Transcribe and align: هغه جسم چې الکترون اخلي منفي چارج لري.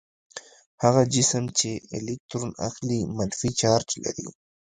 هغه 0.83 1.01
جسم 1.13 1.43
چې 1.59 1.69
الکترون 1.97 2.51
اخلي 2.67 2.99
منفي 3.17 3.49
چارج 3.61 3.89
لري. 4.03 4.27